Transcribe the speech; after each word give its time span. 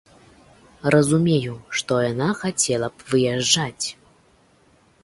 Разумею, 0.95 1.53
што 1.81 1.93
яна 2.11 2.29
хацела 2.41 2.87
б 2.95 3.13
выязджаць. 3.13 3.87